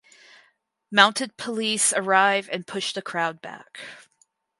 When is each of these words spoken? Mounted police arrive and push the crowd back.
Mounted 0.91 1.37
police 1.37 1.93
arrive 1.93 2.49
and 2.51 2.65
push 2.65 2.91
the 2.91 3.03
crowd 3.03 3.39
back. 3.39 3.81